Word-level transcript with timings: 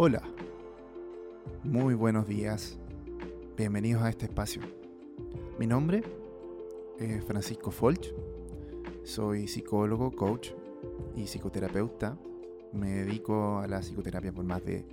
Hola, 0.00 0.22
muy 1.64 1.94
buenos 1.94 2.28
días, 2.28 2.78
bienvenidos 3.56 4.00
a 4.04 4.10
este 4.10 4.26
espacio. 4.26 4.62
Mi 5.58 5.66
nombre 5.66 6.04
es 7.00 7.24
Francisco 7.24 7.72
Folch, 7.72 8.14
soy 9.02 9.48
psicólogo, 9.48 10.12
coach 10.12 10.50
y 11.16 11.26
psicoterapeuta. 11.26 12.16
Me 12.72 12.90
dedico 12.90 13.58
a 13.58 13.66
la 13.66 13.80
psicoterapia 13.80 14.30
por 14.30 14.44
más 14.44 14.64
de 14.64 14.86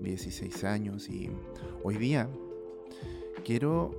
16 0.00 0.64
años 0.64 1.08
y 1.08 1.30
hoy 1.82 1.96
día 1.96 2.28
quiero 3.42 3.92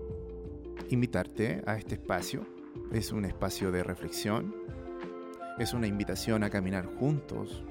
invitarte 0.92 1.64
a 1.66 1.76
este 1.76 1.96
espacio. 1.96 2.46
Es 2.92 3.12
un 3.12 3.26
espacio 3.26 3.72
de 3.72 3.82
reflexión, 3.82 4.54
es 5.58 5.74
una 5.74 5.88
invitación 5.88 6.44
a 6.44 6.52
caminar 6.52 6.86
juntos 6.86 7.64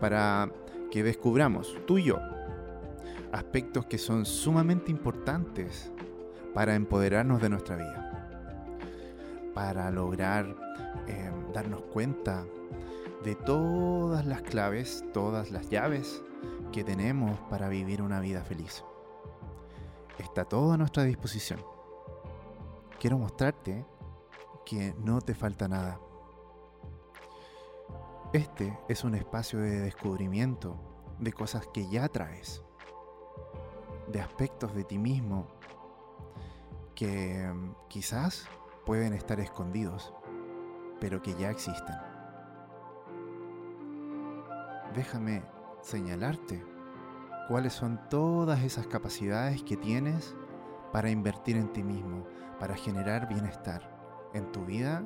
para 0.00 0.50
que 0.90 1.02
descubramos, 1.02 1.76
tú 1.86 1.98
y 1.98 2.04
yo, 2.04 2.18
aspectos 3.32 3.86
que 3.86 3.98
son 3.98 4.26
sumamente 4.26 4.90
importantes 4.90 5.90
para 6.54 6.74
empoderarnos 6.74 7.40
de 7.40 7.48
nuestra 7.48 7.76
vida, 7.76 8.68
para 9.54 9.90
lograr 9.90 10.56
eh, 11.06 11.30
darnos 11.54 11.82
cuenta 11.82 12.44
de 13.24 13.34
todas 13.34 14.26
las 14.26 14.42
claves, 14.42 15.04
todas 15.12 15.50
las 15.50 15.68
llaves 15.70 16.22
que 16.72 16.84
tenemos 16.84 17.38
para 17.50 17.68
vivir 17.68 18.02
una 18.02 18.20
vida 18.20 18.42
feliz. 18.42 18.84
Está 20.18 20.44
todo 20.44 20.72
a 20.72 20.76
nuestra 20.76 21.04
disposición. 21.04 21.60
Quiero 22.98 23.18
mostrarte 23.18 23.84
que 24.66 24.94
no 25.02 25.20
te 25.20 25.34
falta 25.34 25.68
nada 25.68 25.98
este 28.32 28.78
es 28.88 29.02
un 29.02 29.16
espacio 29.16 29.58
de 29.58 29.80
descubrimiento 29.80 30.76
de 31.18 31.32
cosas 31.32 31.66
que 31.74 31.88
ya 31.88 32.08
traes, 32.08 32.62
de 34.06 34.20
aspectos 34.20 34.72
de 34.72 34.84
ti 34.84 34.98
mismo 34.98 35.48
que 36.94 37.50
mm, 37.52 37.74
quizás 37.88 38.46
pueden 38.86 39.14
estar 39.14 39.40
escondidos, 39.40 40.14
pero 41.00 41.20
que 41.22 41.34
ya 41.34 41.50
existen. 41.50 41.96
Déjame 44.94 45.42
señalarte 45.82 46.64
cuáles 47.48 47.72
son 47.72 48.00
todas 48.08 48.62
esas 48.62 48.86
capacidades 48.86 49.64
que 49.64 49.76
tienes 49.76 50.36
para 50.92 51.10
invertir 51.10 51.56
en 51.56 51.72
ti 51.72 51.82
mismo, 51.82 52.24
para 52.60 52.76
generar 52.76 53.28
bienestar 53.28 54.30
en 54.34 54.52
tu 54.52 54.64
vida 54.64 55.02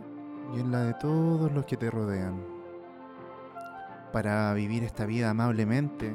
y 0.54 0.60
en 0.60 0.70
la 0.70 0.80
de 0.80 0.94
todos 0.94 1.50
los 1.52 1.64
que 1.64 1.78
te 1.78 1.90
rodean 1.90 2.53
para 4.14 4.54
vivir 4.54 4.84
esta 4.84 5.06
vida 5.06 5.30
amablemente, 5.30 6.14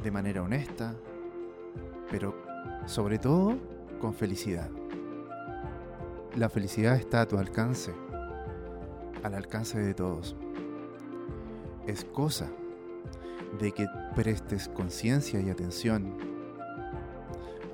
de 0.00 0.10
manera 0.12 0.44
honesta, 0.44 0.94
pero 2.08 2.36
sobre 2.86 3.18
todo 3.18 3.58
con 4.00 4.14
felicidad. 4.14 4.70
La 6.36 6.48
felicidad 6.48 6.94
está 6.94 7.22
a 7.22 7.26
tu 7.26 7.38
alcance, 7.38 7.92
al 9.24 9.34
alcance 9.34 9.76
de 9.80 9.92
todos. 9.92 10.36
Es 11.84 12.04
cosa 12.04 12.48
de 13.58 13.72
que 13.72 13.88
prestes 14.14 14.68
conciencia 14.68 15.40
y 15.40 15.50
atención 15.50 16.16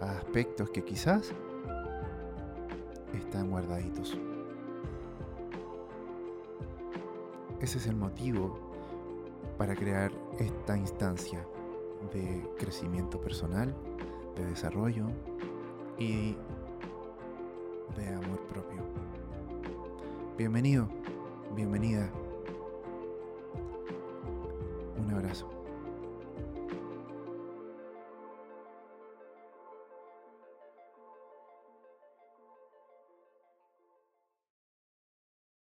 a 0.00 0.12
aspectos 0.12 0.70
que 0.70 0.82
quizás 0.82 1.34
están 3.12 3.50
guardaditos. 3.50 4.16
Ese 7.60 7.76
es 7.76 7.86
el 7.86 7.96
motivo 7.96 8.67
para 9.58 9.74
crear 9.74 10.12
esta 10.38 10.78
instancia 10.78 11.44
de 12.12 12.48
crecimiento 12.56 13.20
personal, 13.20 13.74
de 14.36 14.46
desarrollo 14.46 15.06
y 15.98 16.36
de 17.96 18.08
amor 18.08 18.40
propio. 18.46 18.82
Bienvenido, 20.38 20.88
bienvenida. 21.56 22.08
Un 24.96 25.10
abrazo. 25.12 25.57